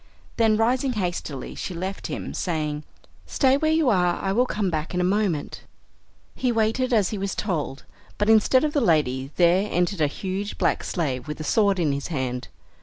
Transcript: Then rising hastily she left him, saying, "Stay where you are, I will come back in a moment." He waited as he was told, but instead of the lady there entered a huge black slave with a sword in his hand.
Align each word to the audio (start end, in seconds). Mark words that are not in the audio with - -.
Then 0.37 0.57
rising 0.57 0.93
hastily 0.93 1.53
she 1.53 1.75
left 1.75 2.07
him, 2.07 2.33
saying, 2.33 2.85
"Stay 3.27 3.55
where 3.55 3.71
you 3.71 3.87
are, 3.91 4.15
I 4.15 4.31
will 4.31 4.47
come 4.47 4.71
back 4.71 4.95
in 4.95 4.99
a 4.99 5.03
moment." 5.03 5.61
He 6.33 6.51
waited 6.51 6.91
as 6.91 7.09
he 7.11 7.19
was 7.19 7.35
told, 7.35 7.83
but 8.17 8.27
instead 8.27 8.63
of 8.63 8.73
the 8.73 8.81
lady 8.81 9.29
there 9.35 9.67
entered 9.71 10.01
a 10.01 10.07
huge 10.07 10.57
black 10.57 10.83
slave 10.83 11.27
with 11.27 11.39
a 11.39 11.43
sword 11.43 11.77
in 11.77 11.91
his 11.91 12.07
hand. 12.07 12.47